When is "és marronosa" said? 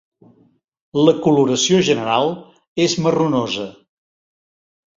2.87-3.69